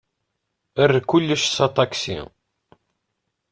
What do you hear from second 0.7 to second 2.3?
Err kullec s aṭaksi.